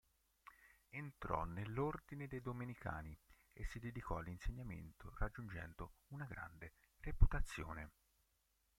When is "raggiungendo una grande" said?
5.19-6.73